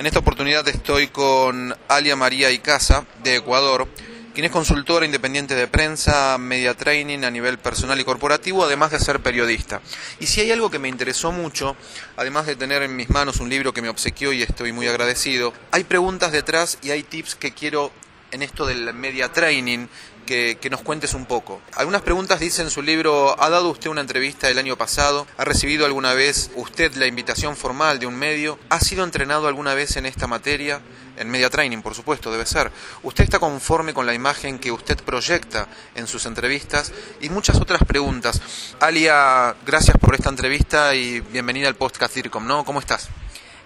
En 0.00 0.06
esta 0.06 0.20
oportunidad 0.20 0.66
estoy 0.66 1.08
con 1.08 1.76
Alia 1.86 2.16
María 2.16 2.50
Icaza, 2.50 3.04
de 3.22 3.36
Ecuador, 3.36 3.86
quien 4.32 4.46
es 4.46 4.50
consultora 4.50 5.04
independiente 5.04 5.54
de 5.54 5.68
prensa, 5.68 6.38
media 6.38 6.72
training 6.72 7.22
a 7.24 7.30
nivel 7.30 7.58
personal 7.58 8.00
y 8.00 8.04
corporativo, 8.04 8.64
además 8.64 8.92
de 8.92 8.98
ser 8.98 9.20
periodista. 9.20 9.82
Y 10.18 10.26
si 10.26 10.40
hay 10.40 10.52
algo 10.52 10.70
que 10.70 10.78
me 10.78 10.88
interesó 10.88 11.32
mucho, 11.32 11.76
además 12.16 12.46
de 12.46 12.56
tener 12.56 12.82
en 12.82 12.96
mis 12.96 13.10
manos 13.10 13.40
un 13.40 13.50
libro 13.50 13.74
que 13.74 13.82
me 13.82 13.90
obsequió 13.90 14.32
y 14.32 14.40
estoy 14.40 14.72
muy 14.72 14.88
agradecido, 14.88 15.52
hay 15.70 15.84
preguntas 15.84 16.32
detrás 16.32 16.78
y 16.80 16.92
hay 16.92 17.02
tips 17.02 17.34
que 17.34 17.52
quiero 17.52 17.92
en 18.30 18.42
esto 18.42 18.64
del 18.64 18.94
media 18.94 19.30
training 19.30 19.86
que, 20.30 20.70
nos 20.70 20.82
cuentes 20.82 21.14
un 21.14 21.26
poco. 21.26 21.60
Algunas 21.74 22.02
preguntas 22.02 22.38
dicen 22.38 22.66
en 22.66 22.70
su 22.70 22.82
libro, 22.82 23.34
¿ha 23.42 23.50
dado 23.50 23.68
usted 23.68 23.90
una 23.90 24.00
entrevista 24.00 24.48
el 24.48 24.58
año 24.58 24.76
pasado? 24.76 25.26
¿Ha 25.36 25.44
recibido 25.44 25.84
alguna 25.84 26.14
vez 26.14 26.52
usted 26.54 26.94
la 26.94 27.06
invitación 27.06 27.56
formal 27.56 27.98
de 27.98 28.06
un 28.06 28.14
medio? 28.14 28.56
¿Ha 28.68 28.78
sido 28.78 29.02
entrenado 29.02 29.48
alguna 29.48 29.74
vez 29.74 29.96
en 29.96 30.06
esta 30.06 30.28
materia? 30.28 30.80
En 31.16 31.28
media 31.28 31.50
training, 31.50 31.82
por 31.82 31.96
supuesto, 31.96 32.30
debe 32.30 32.46
ser. 32.46 32.70
¿Usted 33.02 33.24
está 33.24 33.40
conforme 33.40 33.92
con 33.92 34.06
la 34.06 34.14
imagen 34.14 34.60
que 34.60 34.70
usted 34.70 35.02
proyecta 35.02 35.66
en 35.96 36.06
sus 36.06 36.24
entrevistas? 36.26 36.92
Y 37.20 37.28
muchas 37.28 37.56
otras 37.56 37.82
preguntas. 37.84 38.40
Alia, 38.78 39.56
gracias 39.66 39.98
por 39.98 40.14
esta 40.14 40.30
entrevista 40.30 40.94
y 40.94 41.20
bienvenida 41.20 41.66
al 41.66 41.74
podcast 41.74 42.14
DIRCOM, 42.14 42.46
¿no? 42.46 42.64
¿Cómo 42.64 42.78
estás? 42.78 43.08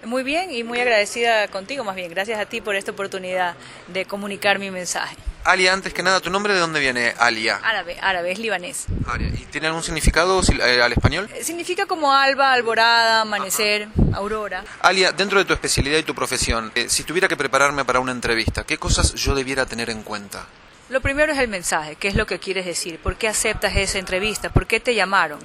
Muy 0.05 0.23
bien 0.23 0.51
y 0.51 0.63
muy 0.63 0.79
agradecida 0.79 1.47
contigo, 1.47 1.83
más 1.83 1.95
bien. 1.95 2.09
Gracias 2.11 2.39
a 2.39 2.45
ti 2.45 2.61
por 2.61 2.75
esta 2.75 2.91
oportunidad 2.91 3.55
de 3.87 4.05
comunicar 4.05 4.59
mi 4.59 4.69
mensaje. 4.71 5.15
Alia, 5.43 5.73
antes 5.73 5.93
que 5.93 6.01
nada, 6.01 6.21
¿tu 6.21 6.31
nombre 6.31 6.53
de 6.53 6.59
dónde 6.59 6.79
viene, 6.79 7.13
Alia? 7.19 7.59
Árabe, 7.61 7.97
árabe, 8.01 8.31
es 8.31 8.39
libanés. 8.39 8.85
¿Y 9.19 9.45
tiene 9.45 9.67
algún 9.67 9.83
significado 9.83 10.41
eh, 10.41 10.81
al 10.81 10.91
español? 10.91 11.29
Eh, 11.35 11.43
significa 11.43 11.85
como 11.85 12.13
alba, 12.13 12.51
alborada, 12.51 13.21
amanecer, 13.21 13.87
aurora. 14.13 14.63
Alia, 14.81 15.11
dentro 15.11 15.37
de 15.37 15.45
tu 15.45 15.53
especialidad 15.53 15.99
y 15.99 16.03
tu 16.03 16.15
profesión, 16.15 16.71
eh, 16.73 16.89
si 16.89 17.03
tuviera 17.03 17.27
que 17.27 17.37
prepararme 17.37 17.85
para 17.85 17.99
una 17.99 18.11
entrevista, 18.11 18.63
¿qué 18.63 18.77
cosas 18.77 19.13
yo 19.13 19.35
debiera 19.35 19.67
tener 19.67 19.91
en 19.91 20.01
cuenta? 20.01 20.47
Lo 20.87 21.01
primero 21.01 21.33
es 21.33 21.39
el 21.39 21.47
mensaje, 21.47 21.95
qué 21.95 22.07
es 22.07 22.13
lo 22.13 22.27
que 22.27 22.37
quieres 22.37 22.63
decir, 22.63 22.99
por 22.99 23.15
qué 23.15 23.27
aceptas 23.27 23.75
esa 23.75 23.97
entrevista, 23.97 24.49
por 24.51 24.67
qué 24.67 24.79
te 24.79 24.93
llamaron, 24.93 25.39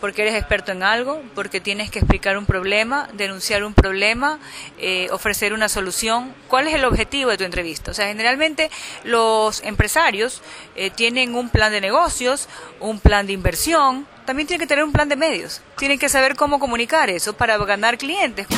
porque 0.00 0.22
eres 0.22 0.34
experto 0.34 0.72
en 0.72 0.82
algo, 0.82 1.22
porque 1.36 1.60
tienes 1.60 1.88
que 1.88 2.00
explicar 2.00 2.36
un 2.36 2.46
problema, 2.46 3.08
denunciar 3.12 3.62
un 3.62 3.74
problema, 3.74 4.40
eh, 4.78 5.06
ofrecer 5.12 5.52
una 5.52 5.68
solución. 5.68 6.34
¿Cuál 6.48 6.66
es 6.66 6.74
el 6.74 6.84
objetivo 6.84 7.30
de 7.30 7.38
tu 7.38 7.44
entrevista? 7.44 7.92
O 7.92 7.94
sea, 7.94 8.08
generalmente 8.08 8.72
los 9.04 9.62
empresarios 9.62 10.42
eh, 10.74 10.90
tienen 10.90 11.36
un 11.36 11.48
plan 11.48 11.70
de 11.70 11.80
negocios, 11.80 12.48
un 12.80 12.98
plan 12.98 13.28
de 13.28 13.34
inversión, 13.34 14.08
también 14.26 14.48
tienen 14.48 14.62
que 14.62 14.66
tener 14.66 14.82
un 14.82 14.92
plan 14.92 15.08
de 15.08 15.14
medios, 15.14 15.60
tienen 15.78 16.00
que 16.00 16.08
saber 16.08 16.34
cómo 16.34 16.58
comunicar 16.58 17.08
eso 17.08 17.34
para 17.34 17.56
ganar 17.58 17.98
clientes. 17.98 18.48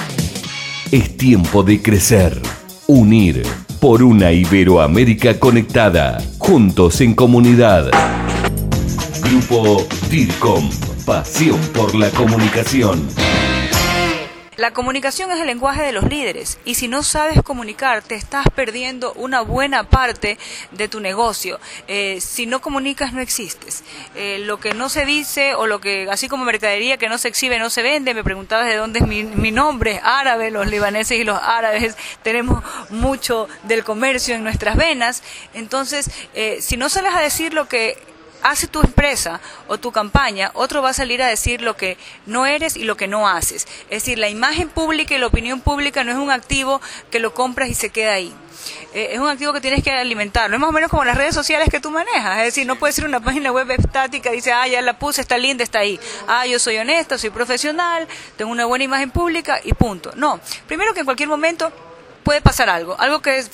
Es 0.91 1.19
tiempo 1.19 1.63
de 1.63 1.83
crecer, 1.83 2.41
unir 2.87 3.43
por 3.81 4.03
una 4.03 4.33
Iberoamérica 4.33 5.39
conectada, 5.39 6.23
juntos 6.39 7.01
en 7.01 7.15
comunidad. 7.15 7.91
Grupo 9.23 9.87
DIRCOM, 10.11 10.69
pasión 11.07 11.59
por 11.75 11.95
la 11.95 12.11
comunicación. 12.11 13.24
La 14.57 14.73
comunicación 14.73 15.33
es 15.33 15.41
el 15.41 15.47
lenguaje 15.47 15.83
de 15.83 15.93
los 15.93 16.05
líderes 16.05 16.59
y 16.65 16.77
si 16.77 16.87
no 16.87 17.03
sabes 17.03 17.43
comunicar 17.43 18.03
te 18.03 18.15
estás 18.15 18.47
perdiendo 18.55 19.13
una 19.15 19.41
buena 19.41 19.89
parte 19.89 20.39
de 20.71 20.87
tu 20.87 21.01
negocio. 21.01 21.59
Eh, 21.89 22.21
si 22.21 22.47
no 22.47 22.61
comunicas 22.61 23.13
no 23.13 23.21
existes. 23.21 23.83
Eh, 24.15 24.39
lo 24.41 24.61
que 24.61 24.73
no 24.73 24.89
se 24.89 25.05
dice 25.07 25.55
o 25.55 25.67
lo 25.67 25.81
que, 25.81 26.09
así 26.09 26.29
como 26.29 26.45
mercadería 26.45 26.99
que 26.99 27.09
no 27.09 27.19
se 27.19 27.29
exhibe 27.29 27.59
no 27.59 27.69
se 27.69 27.83
vende, 27.83 28.15
me 28.15 28.23
preguntabas 28.23 28.67
de 28.67 28.77
dónde 28.77 29.01
es 29.01 29.07
mi, 29.07 29.51
nombre, 29.51 30.01
árabe, 30.05 30.51
los 30.51 30.69
libaneses 30.69 31.19
y 31.19 31.25
los 31.25 31.39
árabes 31.43 31.97
tenemos 32.23 32.63
mucho 32.91 33.49
del 33.65 33.83
comercio 33.83 34.37
en 34.37 34.45
nuestras 34.45 34.77
venas. 34.77 35.23
Entonces, 35.53 36.11
eh, 36.35 36.59
si 36.61 36.77
no 36.77 36.89
sales 36.89 37.13
a 37.15 37.21
decir 37.21 37.55
lo 37.55 37.69
que 37.69 38.14
hace 38.45 38.69
tu 38.69 38.81
empresa 38.81 39.41
o 39.67 39.79
tu 39.79 39.91
campaña, 39.91 40.51
otro 40.55 40.83
va 40.83 40.91
a 40.91 40.93
salir 40.93 41.23
a 41.23 41.27
decir 41.27 41.63
lo 41.63 41.77
que 41.77 41.97
no 42.27 42.47
eres 42.47 42.77
y 42.77 42.85
lo 42.85 42.97
que 42.97 43.09
no 43.09 43.27
haces. 43.27 43.67
Es 43.91 44.05
decir, 44.05 44.19
la 44.19 44.29
imagen 44.29 44.69
pública 44.69 45.15
y 45.15 45.19
la 45.19 45.27
opinión 45.27 45.61
pública 45.61 46.05
no 46.05 46.13
es 46.13 46.19
un 46.19 46.31
activo 46.31 46.81
que 47.11 47.19
lo 47.19 47.35
compras 47.35 47.71
y 47.71 47.75
se 47.75 47.91
queda 47.91 48.13
ahí. 48.13 48.33
Eh, 48.93 49.11
es 49.13 49.19
un 49.19 49.29
activo 49.29 49.53
que 49.53 49.61
tienes 49.61 49.83
que 49.83 49.91
alimentarlo. 49.91 50.57
Es 50.57 50.61
más 50.61 50.71
o 50.71 50.73
menos 50.73 50.91
como 50.91 51.05
las 51.05 51.17
redes 51.17 51.35
sociales 51.35 51.69
que 51.71 51.81
tú 51.81 51.91
manejas. 51.91 52.39
Es 52.39 52.45
decir, 52.45 52.67
no 52.67 52.77
puede 52.77 52.93
ser 52.93 53.07
una 53.07 53.21
página 53.21 53.51
web 53.51 53.71
estática, 53.71 54.31
dice, 54.31 54.53
ah, 54.53 54.69
ya 54.69 54.81
la 54.83 54.99
puse, 54.99 55.21
está 55.21 55.39
linda, 55.39 55.65
está 55.65 55.81
ahí. 55.81 55.99
Ah, 56.29 56.47
yo 56.47 56.59
soy 56.59 56.77
honesta, 56.77 57.19
soy 57.19 57.31
profesional, 57.31 58.07
tengo 58.37 58.53
una 58.53 58.67
buena 58.67 58.85
imagen 58.85 59.11
pública 59.11 59.61
y 59.65 59.73
punto. 59.73 60.13
No, 60.17 60.39
primero 60.67 60.95
que 60.95 61.01
en 61.01 61.07
cualquier 61.07 61.29
momento 61.29 61.73
puede 62.23 62.41
pasar 62.41 62.69
algo, 62.71 62.97
algo 62.99 63.21
que 63.21 63.45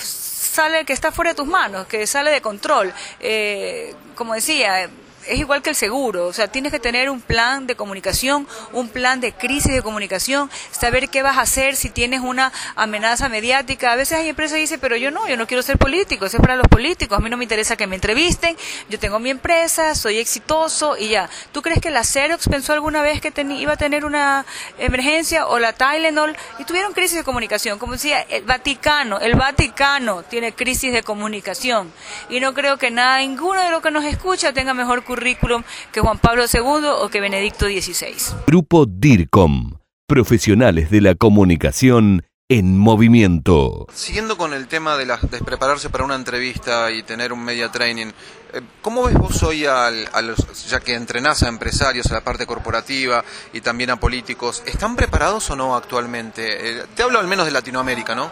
sale, 0.50 0.84
que 0.84 0.92
está 0.92 1.12
fuera 1.12 1.30
de 1.30 1.36
tus 1.36 1.46
manos, 1.46 1.86
que 1.86 2.06
sale 2.06 2.30
de 2.30 2.40
control. 2.40 2.92
Eh, 3.20 3.94
como 4.14 4.34
decía, 4.34 4.90
es 5.26 5.38
igual 5.38 5.62
que 5.62 5.70
el 5.70 5.76
seguro, 5.76 6.26
o 6.26 6.32
sea, 6.32 6.48
tienes 6.48 6.72
que 6.72 6.80
tener 6.80 7.10
un 7.10 7.20
plan 7.20 7.66
de 7.66 7.76
comunicación, 7.76 8.46
un 8.72 8.88
plan 8.88 9.20
de 9.20 9.32
crisis 9.32 9.72
de 9.72 9.82
comunicación, 9.82 10.50
saber 10.70 11.08
qué 11.08 11.22
vas 11.22 11.38
a 11.38 11.42
hacer 11.42 11.76
si 11.76 11.90
tienes 11.90 12.20
una 12.20 12.52
amenaza 12.74 13.28
mediática. 13.28 13.92
A 13.92 13.96
veces 13.96 14.18
hay 14.18 14.28
empresas 14.28 14.54
que 14.54 14.60
dicen, 14.60 14.80
pero 14.80 14.96
yo 14.96 15.10
no, 15.10 15.28
yo 15.28 15.36
no 15.36 15.46
quiero 15.46 15.62
ser 15.62 15.78
político, 15.78 16.26
eso 16.26 16.38
es 16.38 16.40
para 16.40 16.56
los 16.56 16.68
políticos, 16.68 17.18
a 17.18 17.20
mí 17.20 17.30
no 17.30 17.36
me 17.36 17.44
interesa 17.44 17.76
que 17.76 17.86
me 17.86 17.96
entrevisten, 17.96 18.56
yo 18.88 18.98
tengo 18.98 19.18
mi 19.18 19.30
empresa, 19.30 19.94
soy 19.94 20.18
exitoso 20.18 20.96
y 20.96 21.08
ya. 21.08 21.28
¿Tú 21.52 21.62
crees 21.62 21.80
que 21.80 21.90
la 21.90 22.04
Xerox 22.04 22.48
pensó 22.48 22.72
alguna 22.72 23.02
vez 23.02 23.20
que 23.20 23.32
iba 23.58 23.72
a 23.72 23.76
tener 23.76 24.04
una 24.04 24.44
emergencia 24.78 25.46
o 25.46 25.58
la 25.58 25.72
Tylenol 25.72 26.36
y 26.58 26.64
tuvieron 26.64 26.92
crisis 26.92 27.18
de 27.18 27.24
comunicación? 27.24 27.78
Como 27.78 27.92
decía, 27.92 28.20
el 28.22 28.44
Vaticano, 28.44 29.18
el 29.20 29.34
Vaticano 29.34 30.22
tiene 30.22 30.52
crisis 30.52 30.92
de 30.92 31.02
comunicación 31.02 31.92
y 32.28 32.40
no 32.40 32.54
creo 32.54 32.78
que 32.78 32.90
nada, 32.90 33.18
ninguno 33.18 33.60
de 33.62 33.70
los 33.70 33.82
que 33.82 33.90
nos 33.90 34.04
escucha 34.04 34.52
tenga 34.52 34.74
mejor 34.74 35.04
currículum 35.10 35.64
que 35.90 36.00
Juan 36.00 36.18
Pablo 36.18 36.44
II 36.44 36.86
o 37.02 37.08
que 37.08 37.20
Benedicto 37.20 37.66
XVI. 37.66 38.14
Grupo 38.46 38.86
DIRCOM, 38.86 39.78
profesionales 40.06 40.88
de 40.88 41.00
la 41.00 41.16
comunicación 41.16 42.22
en 42.48 42.78
movimiento. 42.78 43.88
Siguiendo 43.92 44.36
con 44.36 44.54
el 44.54 44.68
tema 44.68 44.96
de, 44.96 45.06
prepararse 45.44 45.90
para 45.90 46.04
una 46.04 46.14
entrevista 46.14 46.92
y 46.92 47.02
tener 47.02 47.32
un 47.32 47.44
media 47.44 47.72
training, 47.72 48.06
eh, 48.52 48.60
¿cómo 48.82 49.02
ves 49.04 49.14
vos 49.14 49.42
hoy, 49.42 49.66
a 49.66 49.90
los, 50.22 50.68
ya 50.68 50.78
que 50.78 50.94
entrenás 50.94 51.42
a 51.42 51.48
empresarios, 51.48 52.08
a 52.12 52.14
la 52.14 52.20
parte 52.20 52.46
corporativa 52.46 53.24
y 53.52 53.60
también 53.60 53.90
a 53.90 53.96
políticos, 53.96 54.62
¿están 54.64 54.94
preparados 54.94 55.50
o 55.50 55.56
no 55.56 55.74
actualmente? 55.74 56.44
Eh, 56.70 56.84
te 56.94 57.02
hablo 57.02 57.18
al 57.18 57.26
menos 57.26 57.46
de 57.46 57.50
Latinoamérica, 57.50 58.14
¿no? 58.14 58.30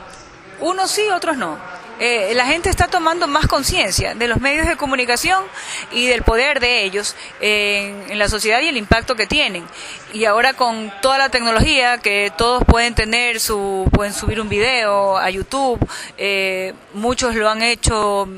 Unos 0.60 0.92
sí, 0.92 1.08
otros 1.10 1.36
no. 1.36 1.58
Eh, 2.00 2.32
la 2.34 2.46
gente 2.46 2.70
está 2.70 2.86
tomando 2.86 3.26
más 3.26 3.46
conciencia 3.46 4.14
de 4.14 4.28
los 4.28 4.40
medios 4.40 4.68
de 4.68 4.76
comunicación 4.76 5.44
y 5.90 6.06
del 6.06 6.22
poder 6.22 6.60
de 6.60 6.84
ellos 6.84 7.16
en, 7.40 8.18
la 8.18 8.28
sociedad 8.28 8.60
y 8.60 8.68
el 8.68 8.76
impacto 8.76 9.16
que 9.16 9.26
tienen. 9.26 9.64
Y 10.12 10.24
ahora 10.24 10.54
con 10.54 10.92
toda 11.02 11.18
la 11.18 11.28
tecnología 11.28 11.98
que 11.98 12.32
todos 12.36 12.64
pueden 12.64 12.94
tener, 12.94 13.40
su, 13.40 13.88
pueden 13.92 14.12
subir 14.12 14.40
un 14.40 14.48
video 14.48 15.18
a 15.18 15.28
YouTube, 15.30 15.78
eh, 16.16 16.72
muchos 16.94 17.34
lo 17.34 17.48
han 17.48 17.62
hecho 17.62 18.28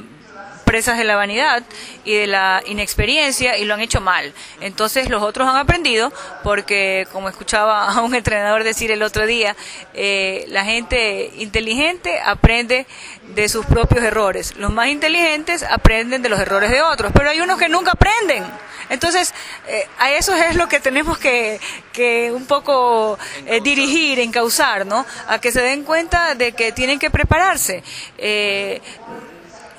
presas 0.70 0.98
de 0.98 1.02
la 1.02 1.16
vanidad 1.16 1.64
y 2.04 2.14
de 2.14 2.28
la 2.28 2.62
inexperiencia 2.64 3.58
y 3.58 3.64
lo 3.64 3.74
han 3.74 3.80
hecho 3.80 4.00
mal. 4.00 4.32
Entonces 4.60 5.10
los 5.10 5.20
otros 5.20 5.48
han 5.48 5.56
aprendido 5.56 6.12
porque, 6.44 7.08
como 7.10 7.28
escuchaba 7.28 7.90
a 7.92 8.00
un 8.02 8.14
entrenador 8.14 8.62
decir 8.62 8.92
el 8.92 9.02
otro 9.02 9.26
día, 9.26 9.56
eh, 9.94 10.44
la 10.46 10.64
gente 10.64 11.32
inteligente 11.38 12.20
aprende 12.24 12.86
de 13.34 13.48
sus 13.48 13.66
propios 13.66 14.04
errores. 14.04 14.54
Los 14.58 14.72
más 14.72 14.86
inteligentes 14.86 15.64
aprenden 15.64 16.22
de 16.22 16.28
los 16.28 16.38
errores 16.38 16.70
de 16.70 16.82
otros, 16.82 17.10
pero 17.12 17.30
hay 17.30 17.40
unos 17.40 17.58
que 17.58 17.68
nunca 17.68 17.90
aprenden. 17.90 18.44
Entonces, 18.90 19.34
eh, 19.66 19.88
a 19.98 20.12
eso 20.12 20.36
es 20.36 20.54
lo 20.54 20.68
que 20.68 20.78
tenemos 20.78 21.18
que, 21.18 21.58
que 21.92 22.30
un 22.30 22.46
poco 22.46 23.18
eh, 23.46 23.60
dirigir, 23.60 24.20
encauzar, 24.20 24.86
¿no? 24.86 25.04
A 25.26 25.40
que 25.40 25.50
se 25.50 25.62
den 25.62 25.82
cuenta 25.82 26.36
de 26.36 26.52
que 26.52 26.70
tienen 26.70 27.00
que 27.00 27.10
prepararse 27.10 27.82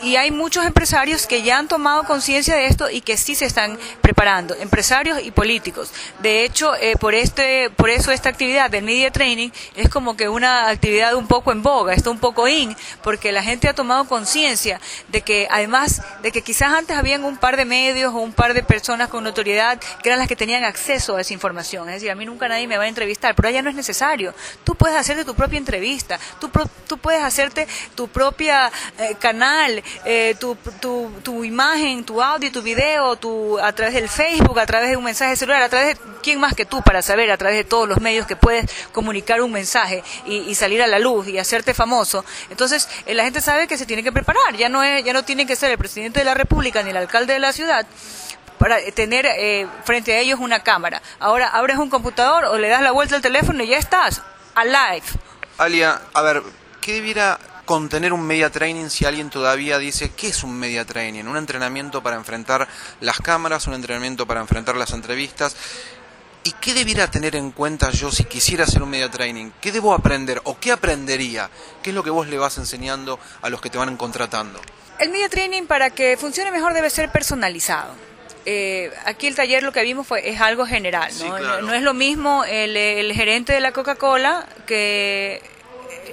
y 0.03 0.15
hay 0.15 0.31
muchos 0.31 0.65
empresarios 0.65 1.27
que 1.27 1.43
ya 1.43 1.57
han 1.57 1.67
tomado 1.67 2.03
conciencia 2.03 2.55
de 2.55 2.65
esto 2.65 2.89
y 2.89 3.01
que 3.01 3.17
sí 3.17 3.35
se 3.35 3.45
están 3.45 3.77
preparando, 4.01 4.55
empresarios 4.55 5.21
y 5.23 5.31
políticos. 5.31 5.91
De 6.19 6.43
hecho, 6.43 6.75
eh, 6.75 6.95
por 6.99 7.13
este, 7.13 7.69
por 7.69 7.89
eso 7.89 8.11
esta 8.11 8.29
actividad 8.29 8.69
del 8.69 8.83
media 8.83 9.11
training 9.11 9.49
es 9.75 9.89
como 9.89 10.17
que 10.17 10.29
una 10.29 10.69
actividad 10.69 11.13
un 11.15 11.27
poco 11.27 11.51
en 11.51 11.61
boga, 11.61 11.93
está 11.93 12.09
un 12.09 12.19
poco 12.19 12.47
in, 12.47 12.75
porque 13.03 13.31
la 13.31 13.43
gente 13.43 13.67
ha 13.67 13.73
tomado 13.73 14.05
conciencia 14.05 14.79
de 15.09 15.21
que 15.21 15.47
además 15.51 16.01
de 16.21 16.31
que 16.31 16.41
quizás 16.41 16.73
antes 16.73 16.97
habían 16.97 17.23
un 17.23 17.37
par 17.37 17.57
de 17.57 17.65
medios 17.65 18.13
o 18.13 18.17
un 18.17 18.33
par 18.33 18.53
de 18.53 18.63
personas 18.63 19.09
con 19.09 19.23
notoriedad 19.23 19.79
que 20.01 20.09
eran 20.09 20.19
las 20.19 20.27
que 20.27 20.35
tenían 20.35 20.63
acceso 20.63 21.15
a 21.15 21.21
esa 21.21 21.33
información. 21.33 21.87
Es 21.89 21.95
decir, 21.95 22.11
a 22.11 22.15
mí 22.15 22.25
nunca 22.25 22.47
nadie 22.47 22.67
me 22.67 22.77
va 22.77 22.85
a 22.85 22.87
entrevistar, 22.87 23.35
pero 23.35 23.49
allá 23.49 23.61
no 23.61 23.69
es 23.69 23.75
necesario. 23.75 24.33
Tú 24.63 24.75
puedes 24.75 24.97
hacerte 24.97 25.25
tu 25.25 25.35
propia 25.35 25.57
entrevista, 25.57 26.19
tú, 26.39 26.49
tú 26.87 26.97
puedes 26.97 27.23
hacerte 27.23 27.67
tu 27.95 28.07
propia 28.07 28.71
eh, 28.97 29.15
canal, 29.19 29.83
eh, 30.05 30.35
tu, 30.39 30.55
tu, 30.79 31.11
tu, 31.23 31.43
imagen, 31.43 32.03
tu 32.03 32.21
audio, 32.21 32.51
tu 32.51 32.61
video, 32.61 33.15
tu, 33.15 33.59
a 33.59 33.73
través 33.73 33.93
del 33.93 34.09
Facebook, 34.09 34.59
a 34.59 34.65
través 34.65 34.89
de 34.89 34.97
un 34.97 35.03
mensaje 35.03 35.35
celular, 35.35 35.61
a 35.61 35.69
través 35.69 35.95
de 35.95 36.01
quién 36.21 36.39
más 36.39 36.53
que 36.53 36.65
tú 36.65 36.81
para 36.81 37.01
saber, 37.01 37.31
a 37.31 37.37
través 37.37 37.57
de 37.57 37.63
todos 37.63 37.87
los 37.87 38.01
medios 38.01 38.27
que 38.27 38.35
puedes 38.35 38.69
comunicar 38.91 39.41
un 39.41 39.51
mensaje 39.51 40.03
y, 40.25 40.53
salir 40.55 40.81
a 40.81 40.87
la 40.87 40.99
luz 40.99 41.27
y 41.27 41.37
hacerte 41.39 41.73
famoso. 41.73 42.23
Entonces, 42.49 42.87
eh, 43.05 43.13
la 43.13 43.23
gente 43.23 43.41
sabe 43.41 43.67
que 43.67 43.77
se 43.77 43.85
tiene 43.85 44.03
que 44.03 44.11
preparar, 44.11 44.55
ya 44.57 44.69
no, 44.69 44.83
es, 44.83 45.03
ya 45.03 45.13
no 45.13 45.23
tiene 45.23 45.45
que 45.45 45.55
ser 45.55 45.71
el 45.71 45.77
presidente 45.77 46.19
de 46.19 46.25
la 46.25 46.33
República 46.33 46.83
ni 46.83 46.91
el 46.91 46.97
alcalde 46.97 47.33
de 47.33 47.39
la 47.39 47.53
ciudad 47.53 47.85
para 48.61 48.79
tener 48.93 49.25
eh, 49.25 49.67
frente 49.85 50.13
a 50.13 50.19
ellos 50.19 50.39
una 50.39 50.61
cámara. 50.61 51.01
Ahora 51.19 51.47
abres 51.47 51.77
un 51.77 51.89
computador 51.89 52.45
o 52.45 52.59
le 52.59 52.67
das 52.67 52.83
la 52.83 52.91
vuelta 52.91 53.15
al 53.15 53.21
teléfono 53.23 53.63
y 53.63 53.69
ya 53.69 53.77
estás, 53.79 54.21
alive. 54.53 55.01
Alia, 55.57 55.99
a 56.13 56.21
ver, 56.21 56.43
¿qué 56.79 56.93
debiera 56.93 57.39
contener 57.71 58.11
un 58.11 58.27
media 58.27 58.49
training 58.49 58.89
si 58.89 59.05
alguien 59.05 59.29
todavía 59.29 59.77
dice 59.77 60.11
qué 60.11 60.27
es 60.27 60.43
un 60.43 60.59
media 60.59 60.83
training? 60.83 61.23
Un 61.23 61.37
entrenamiento 61.37 62.03
para 62.03 62.17
enfrentar 62.17 62.67
las 62.99 63.17
cámaras, 63.21 63.65
un 63.65 63.73
entrenamiento 63.73 64.27
para 64.27 64.41
enfrentar 64.41 64.75
las 64.75 64.91
entrevistas. 64.91 65.55
¿Y 66.43 66.51
qué 66.59 66.73
debiera 66.73 67.09
tener 67.09 67.33
en 67.37 67.51
cuenta 67.51 67.89
yo 67.91 68.11
si 68.11 68.25
quisiera 68.25 68.65
hacer 68.65 68.83
un 68.83 68.89
media 68.89 69.09
training? 69.09 69.51
¿Qué 69.61 69.71
debo 69.71 69.93
aprender 69.93 70.41
o 70.43 70.59
qué 70.59 70.73
aprendería? 70.73 71.49
¿Qué 71.81 71.91
es 71.91 71.95
lo 71.95 72.03
que 72.03 72.09
vos 72.09 72.27
le 72.27 72.37
vas 72.37 72.57
enseñando 72.57 73.17
a 73.41 73.49
los 73.49 73.61
que 73.61 73.69
te 73.69 73.77
van 73.77 73.95
contratando? 73.95 74.59
El 74.99 75.09
media 75.09 75.29
training 75.29 75.63
para 75.63 75.91
que 75.91 76.17
funcione 76.17 76.51
mejor 76.51 76.73
debe 76.73 76.89
ser 76.89 77.09
personalizado. 77.09 77.93
Eh, 78.45 78.91
aquí 79.05 79.27
el 79.27 79.35
taller 79.35 79.63
lo 79.63 79.71
que 79.71 79.81
vimos 79.83 80.05
fue 80.05 80.29
es 80.29 80.41
algo 80.41 80.65
general, 80.65 81.09
¿no? 81.19 81.61
no, 81.61 81.73
es 81.73 81.83
lo 81.83 81.93
mismo 81.93 82.43
el, 82.43 82.75
el 82.75 83.13
gerente 83.13 83.53
de 83.53 83.61
la 83.61 83.71
Coca-Cola 83.71 84.45
que 84.65 85.41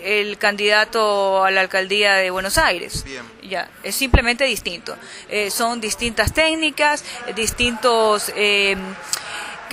el 0.09 0.39
candidato 0.39 1.45
a 1.45 1.51
la 1.51 1.61
alcaldía 1.61 2.15
de 2.15 2.31
Buenos 2.31 2.57
Aires. 2.57 3.05
Ya, 3.43 3.69
es 3.83 3.95
simplemente 3.95 4.45
distinto. 4.45 4.97
Eh, 5.29 5.51
son 5.51 5.83
distintas 5.83 6.33
técnicas, 6.33 7.05
distintos 7.37 8.33
eh, 8.35 8.75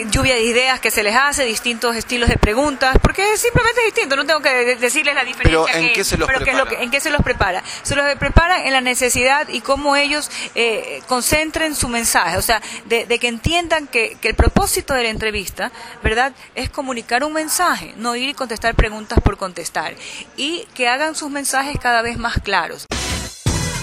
lluvia 0.09 0.35
de 0.35 0.43
ideas 0.43 0.79
que 0.79 0.91
se 0.91 1.03
les 1.03 1.15
hace, 1.15 1.45
distintos 1.45 1.95
estilos 1.95 2.29
de 2.29 2.37
preguntas, 2.37 2.97
porque 3.01 3.33
es 3.33 3.41
simplemente 3.41 3.81
distinto, 3.85 4.15
no 4.15 4.25
tengo 4.25 4.41
que 4.41 4.75
decirles 4.75 5.15
la 5.15 5.23
diferencia. 5.23 5.61
Pero 5.65 5.85
¿en 5.85 5.93
qué 5.93 6.03
se 6.03 6.17
los 6.17 6.27
prepara? 6.27 6.65
¿En 6.81 6.91
qué 6.91 6.99
se 6.99 7.09
los 7.09 7.21
prepara? 7.21 7.63
Se 7.83 7.95
los 7.95 8.05
prepara 8.15 8.65
en 8.65 8.73
la 8.73 8.81
necesidad 8.81 9.47
y 9.49 9.61
cómo 9.61 9.95
ellos 9.95 10.29
eh, 10.55 11.01
concentren 11.07 11.75
su 11.75 11.87
mensaje, 11.87 12.37
o 12.37 12.41
sea, 12.41 12.61
de, 12.85 13.05
que 13.19 13.27
entiendan 13.27 13.87
que, 13.87 14.17
que, 14.21 14.29
el 14.29 14.35
propósito 14.35 14.93
de 14.93 15.03
la 15.03 15.09
entrevista, 15.09 15.71
¿verdad?, 16.03 16.33
es 16.55 16.69
comunicar 16.69 17.23
un 17.23 17.33
mensaje, 17.33 17.93
no 17.97 18.15
ir 18.15 18.29
y 18.29 18.33
contestar 18.33 18.75
preguntas 18.75 19.19
por 19.21 19.37
contestar, 19.37 19.95
y 20.37 20.67
que 20.73 20.87
hagan 20.87 21.15
sus 21.15 21.29
mensajes 21.29 21.77
cada 21.79 22.01
vez 22.01 22.17
más 22.17 22.39
claros. 22.41 22.85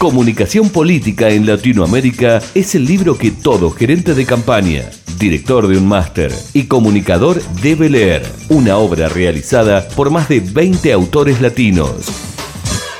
Comunicación 0.02 0.70
Política 0.70 1.28
en 1.28 1.46
Latinoamérica 1.46 2.42
es 2.56 2.74
el 2.74 2.84
libro 2.86 3.16
que 3.16 3.30
todo 3.30 3.70
gerente 3.70 4.14
de 4.14 4.26
campaña, 4.26 4.90
director 5.22 5.68
de 5.68 5.78
un 5.78 5.86
máster 5.86 6.34
y 6.52 6.66
comunicador 6.66 7.40
debe 7.62 7.88
leer. 7.88 8.28
Una 8.48 8.78
obra 8.78 9.08
realizada 9.08 9.88
por 9.90 10.10
más 10.10 10.28
de 10.28 10.40
20 10.40 10.92
autores 10.92 11.40
latinos. 11.40 12.08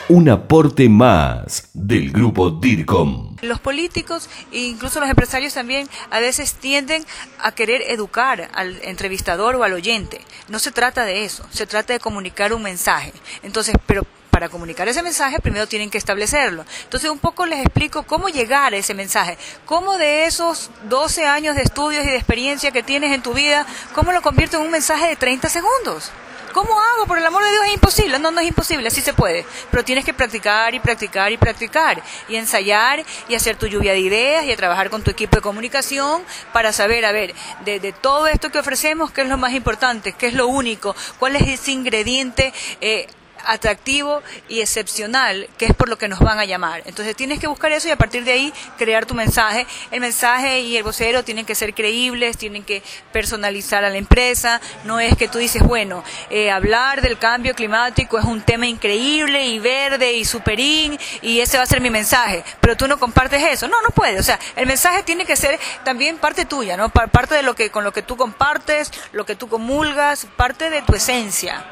Un 0.09 0.29
aporte 0.29 0.89
más 0.89 1.69
del 1.75 2.13
grupo 2.13 2.51
DIRCOM. 2.51 3.39
Los 3.43 3.59
políticos 3.59 4.29
e 4.53 4.61
incluso 4.61 5.01
los 5.01 5.09
empresarios 5.09 5.55
también 5.55 5.89
a 6.11 6.21
veces 6.21 6.55
tienden 6.55 7.05
a 7.41 7.51
querer 7.51 7.83
educar 7.89 8.51
al 8.55 8.79
entrevistador 8.85 9.57
o 9.57 9.65
al 9.65 9.73
oyente. 9.73 10.21
No 10.49 10.61
se 10.61 10.71
trata 10.71 11.05
de 11.05 11.25
eso, 11.25 11.45
se 11.51 11.67
trata 11.67 11.93
de 11.93 11.99
comunicar 11.99 12.53
un 12.53 12.63
mensaje. 12.63 13.13
Entonces, 13.43 13.75
pero 13.85 14.07
para 14.43 14.50
comunicar 14.50 14.89
ese 14.89 15.05
mensaje 15.05 15.39
primero 15.39 15.69
tienen 15.69 15.89
que 15.89 15.99
establecerlo. 15.99 16.65
Entonces 16.83 17.09
un 17.09 17.21
poco 17.21 17.47
les 17.47 17.61
explico 17.61 18.03
cómo 18.03 18.29
llegar 18.29 18.75
a 18.75 18.77
ese 18.77 18.93
mensaje, 18.93 19.39
cómo 19.67 19.99
de 19.99 20.27
esos 20.27 20.69
12 20.89 21.27
años 21.27 21.55
de 21.55 21.62
estudios 21.62 22.05
y 22.05 22.09
de 22.09 22.17
experiencia 22.17 22.73
que 22.73 22.83
tienes 22.83 23.12
en 23.12 23.23
tu 23.23 23.35
vida, 23.35 23.65
cómo 23.94 24.11
lo 24.11 24.21
convierto 24.21 24.56
en 24.56 24.65
un 24.65 24.73
mensaje 24.73 25.06
de 25.06 25.15
30 25.15 25.49
segundos. 25.49 26.11
¿Cómo 26.53 26.73
hago? 26.73 27.06
Por 27.06 27.19
el 27.19 27.25
amor 27.25 27.44
de 27.44 27.50
Dios 27.50 27.67
es 27.67 27.75
imposible. 27.75 28.19
No, 28.19 28.33
no 28.33 28.41
es 28.41 28.49
imposible, 28.49 28.91
sí 28.91 29.00
se 29.00 29.15
puede. 29.15 29.47
Pero 29.71 29.85
tienes 29.85 30.05
que 30.05 30.12
practicar 30.12 30.75
y 30.75 30.81
practicar 30.81 31.31
y 31.31 31.37
practicar. 31.37 32.03
Y 32.29 32.35
ensayar 32.35 33.05
y 33.29 33.37
hacer 33.37 33.56
tu 33.56 33.69
lluvia 33.69 33.93
de 33.93 34.00
ideas 34.00 34.44
y 34.44 34.56
trabajar 34.56 34.91
con 34.91 35.03
tu 35.03 35.11
equipo 35.12 35.37
de 35.37 35.43
comunicación 35.43 36.23
para 36.53 36.73
saber, 36.73 37.06
a 37.06 37.12
ver, 37.12 37.33
de, 37.65 37.79
de 37.79 37.93
todo 37.93 38.27
esto 38.27 38.50
que 38.50 38.59
ofrecemos, 38.59 39.12
qué 39.12 39.23
es 39.23 39.29
lo 39.29 39.39
más 39.39 39.53
importante, 39.53 40.12
qué 40.12 40.27
es 40.27 40.35
lo 40.35 40.49
único, 40.49 40.97
cuál 41.21 41.37
es 41.37 41.49
ese 41.49 41.71
ingrediente 41.71 42.53
eh, 42.81 43.06
atractivo 43.47 44.23
y 44.49 44.61
excepcional, 44.61 45.49
que 45.59 45.67
es 45.67 45.75
por 45.75 45.89
lo 45.89 45.99
que 45.99 46.09
nos 46.09 46.21
van 46.21 46.39
a 46.39 46.44
llamar. 46.44 46.83
Entonces 46.87 47.17
tienes 47.17 47.39
que 47.39 47.47
buscar 47.47 47.73
eso 47.73 47.89
y 47.89 47.91
a 47.91 47.97
partir 47.97 48.25
de 48.25 48.33
ahí 48.33 48.53
crear 48.79 49.06
tu 49.06 49.15
mensaje. 49.15 49.67
El 49.91 50.00
mensaje 50.00 50.61
y 50.61 50.77
el 50.77 50.83
vocero 50.83 51.25
tienen 51.25 51.47
que 51.47 51.55
ser 51.55 51.75
creíbles, 51.75 52.39
tienen 52.39 52.65
que 52.65 52.83
personalizar 53.12 53.85
a 53.85 53.91
la 53.91 53.97
empresa. 53.97 54.61
No 54.85 55.00
es 55.00 55.17
que 55.17 55.29
tú 55.29 55.39
dices, 55.39 55.62
bueno, 55.62 56.03
eh, 56.31 56.50
hablar 56.50 57.03
del 57.03 57.19
cambio 57.19 57.55
climático 57.55 58.19
es 58.19 58.25
un 58.25 58.43
tema 58.43 58.67
increíble 58.67 59.47
y 59.47 59.59
verde 59.59 60.12
y 60.12 60.25
superín 60.25 60.99
y 61.21 61.41
ese 61.41 61.56
va 61.56 61.65
a 61.65 61.67
ser 61.67 61.81
mi 61.81 61.91
mensaje, 61.91 62.44
pero 62.61 62.77
tú 62.77 62.89
no 62.89 62.99
compartes 62.99 63.43
eso. 63.43 63.69
No, 63.69 63.81
no 63.83 63.91
puede. 63.91 64.19
O 64.19 64.23
sea, 64.23 64.39
el 64.56 64.67
mensaje 64.67 65.03
tiene 65.03 65.25
que 65.25 65.37
ser 65.37 65.59
también 65.85 66.19
parte 66.19 66.44
tuya, 66.44 66.77
¿no? 66.77 66.89
Parte 66.91 67.35
de 67.35 67.43
lo 67.43 67.55
que 67.55 67.71
con 67.71 67.85
lo 67.85 67.93
que 67.93 68.03
tú 68.03 68.17
compartes, 68.17 68.91
lo 69.12 69.25
que 69.25 69.37
tú 69.37 69.49
comulgas, 69.49 70.27
parte 70.37 70.71
de 70.71 70.83
tu 70.83 70.94
esencia. 70.94 71.65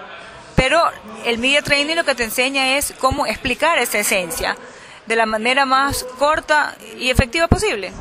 Pero 0.60 0.82
el 1.24 1.38
media 1.38 1.62
training 1.62 1.96
lo 1.96 2.04
que 2.04 2.14
te 2.14 2.22
enseña 2.22 2.76
es 2.76 2.92
cómo 2.98 3.26
explicar 3.26 3.78
esa 3.78 3.98
esencia 3.98 4.58
de 5.06 5.16
la 5.16 5.24
manera 5.24 5.64
más 5.64 6.04
corta 6.18 6.76
y 6.98 7.08
efectiva 7.08 7.48
posible. 7.48 7.92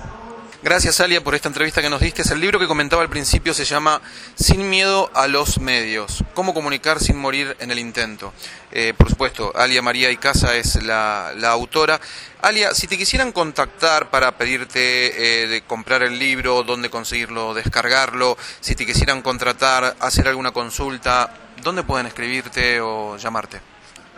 Gracias, 0.62 1.00
Alia, 1.00 1.24
por 1.24 1.36
esta 1.36 1.48
entrevista 1.48 1.82
que 1.82 1.90
nos 1.90 2.02
diste. 2.02 2.22
El 2.34 2.42
libro 2.42 2.60
que 2.60 2.68
comentaba 2.68 3.02
al 3.02 3.08
principio 3.08 3.54
se 3.54 3.64
llama 3.64 4.02
Sin 4.36 4.70
miedo 4.70 5.10
a 5.14 5.30
los 5.30 5.62
medios. 5.62 6.22
Cómo 6.34 6.54
comunicar 6.54 7.00
sin 7.00 7.18
morir 7.18 7.56
en 7.62 7.72
el 7.72 7.80
intento. 7.80 8.34
Eh, 8.74 8.94
por 8.98 9.10
supuesto, 9.10 9.54
Alia 9.56 9.82
María 9.82 10.12
Icaza 10.12 10.58
es 10.58 10.84
la, 10.84 11.30
autora. 11.44 12.02
Alia, 12.42 12.74
si 12.74 12.88
te 12.88 12.98
quisieran 12.98 13.32
contactar 13.32 14.10
para 14.10 14.38
pedirte 14.38 15.44
eh, 15.44 15.48
de 15.48 15.62
comprar 15.62 16.04
el 16.04 16.20
libro, 16.20 16.64
dónde 16.64 16.90
conseguirlo, 16.90 17.54
descargarlo, 17.54 18.38
si 18.60 18.76
te 18.76 18.86
quisieran 18.86 19.22
contratar, 19.22 19.96
hacer 20.02 20.28
alguna 20.28 20.52
consulta, 20.52 21.32
¿dónde 21.62 21.84
pueden 21.84 22.08
escribirte 22.08 22.82
o 22.82 23.18
llamarte? 23.18 23.62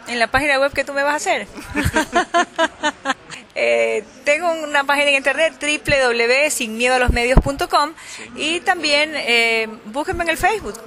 En 0.08 0.18
la 0.20 0.28
página 0.28 0.60
web 0.60 0.72
que 0.74 0.84
tú 0.84 0.94
me 0.94 1.04
vas 1.04 1.14
a 1.14 1.18
hacer. 1.18 1.48
Eh, 3.54 4.06
tengo 4.24 4.50
una 4.50 4.86
página 4.86 5.10
en 5.10 5.18
internet 5.18 5.56
www.sinmiedoalosmedios.com 5.62 7.92
y 8.38 8.62
también 8.62 9.12
eh, 9.14 9.68
búsquenme 9.86 10.24
en 10.24 10.30
el 10.30 10.38
Facebook. 10.38 10.80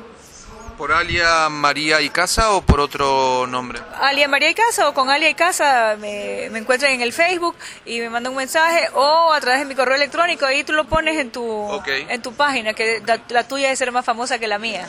¿Por 0.79 0.91
Alia 0.91 1.51
María 1.51 2.01
y 2.01 2.09
Casa 2.11 2.51
o 2.53 2.63
por 2.63 2.81
otro 2.81 3.47
nombre? 3.47 3.81
Alia 4.01 4.27
María 4.27 4.51
y 4.51 4.55
Casa 4.55 4.89
o 4.89 4.95
con 4.95 5.09
Alia 5.09 5.29
y 5.29 5.35
Casa 5.35 5.97
me, 6.01 6.47
encuentran 6.47 6.91
en 6.93 7.03
el 7.03 7.13
Facebook 7.13 7.55
y 7.85 8.01
me 8.01 8.11
mandan 8.11 8.33
un 8.33 8.39
mensaje 8.39 8.89
o 8.95 9.33
a 9.33 9.41
través 9.41 9.61
de 9.61 9.67
mi 9.67 9.77
correo 9.77 9.95
electrónico, 9.95 10.47
ahí 10.47 10.65
tú 10.65 10.73
lo 10.73 10.87
pones 10.87 11.17
en 11.19 11.31
tu, 11.31 11.69
en 11.87 12.23
tu 12.23 12.33
página, 12.33 12.75
que 12.75 13.01
la 13.29 13.47
tuya 13.47 13.67
debe 13.67 13.77
ser 13.77 13.93
más 13.93 14.05
famosa 14.05 14.39
que 14.39 14.49
la 14.49 14.59
mía. 14.59 14.89